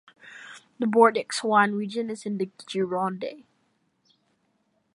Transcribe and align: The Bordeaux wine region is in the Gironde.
The 0.79 0.87
Bordeaux 0.87 1.27
wine 1.43 1.73
region 1.73 2.09
is 2.09 2.25
in 2.25 2.39
the 2.39 2.47
Gironde. 2.65 3.43